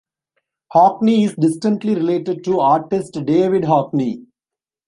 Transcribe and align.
Hockney 0.73 1.25
is 1.25 1.35
distantly 1.35 1.93
related 1.93 2.43
to 2.45 2.59
artist 2.59 3.13
David 3.23 3.61
Hockney. 3.61 4.25